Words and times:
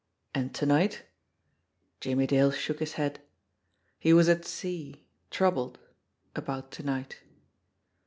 And 0.33 0.51
to 0.55 0.65
night? 0.65 1.03
Jimmie 1.99 2.25
Dale 2.25 2.49
shook 2.49 2.79
his 2.79 2.93
head. 2.93 3.21
He 3.99 4.13
was 4.13 4.29
at 4.29 4.45
sea, 4.45 5.05
troubled 5.29 5.77
about 6.35 6.71
to 6.71 6.83
night. 6.83 7.19